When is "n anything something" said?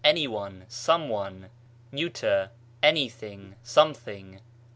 1.93-4.41